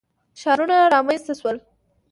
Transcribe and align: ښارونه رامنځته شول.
ښارونه 0.41 0.77
رامنځته 0.93 1.33
شول. 1.39 1.57